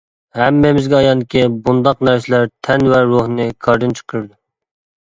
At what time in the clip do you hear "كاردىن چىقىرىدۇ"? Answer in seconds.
3.69-4.35